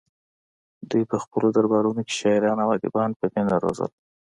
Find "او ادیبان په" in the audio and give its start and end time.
2.63-3.25